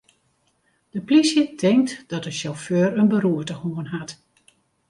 De 0.89 1.01
plysje 1.01 1.55
tinkt 1.55 2.03
dat 2.07 2.23
de 2.23 2.31
sjauffeur 2.31 2.89
in 3.01 3.07
beroerte 3.13 3.53
hân 3.61 3.85
hat. 3.93 4.11